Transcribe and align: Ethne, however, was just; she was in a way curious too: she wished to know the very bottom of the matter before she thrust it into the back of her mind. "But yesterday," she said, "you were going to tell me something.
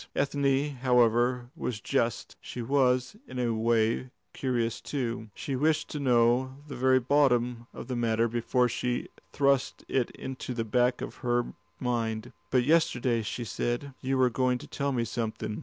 Ethne, 0.15 0.77
however, 0.81 1.51
was 1.55 1.79
just; 1.79 2.35
she 2.41 2.59
was 2.59 3.15
in 3.27 3.37
a 3.37 3.53
way 3.53 4.09
curious 4.33 4.81
too: 4.81 5.29
she 5.35 5.55
wished 5.55 5.89
to 5.89 5.99
know 5.99 6.57
the 6.67 6.75
very 6.75 6.99
bottom 6.99 7.67
of 7.71 7.87
the 7.87 7.95
matter 7.95 8.27
before 8.27 8.67
she 8.67 9.09
thrust 9.31 9.85
it 9.87 10.09
into 10.15 10.55
the 10.55 10.65
back 10.65 11.01
of 11.01 11.17
her 11.17 11.53
mind. 11.79 12.33
"But 12.49 12.63
yesterday," 12.63 13.21
she 13.21 13.43
said, 13.45 13.93
"you 14.01 14.17
were 14.17 14.31
going 14.31 14.57
to 14.57 14.67
tell 14.67 14.91
me 14.91 15.05
something. 15.05 15.59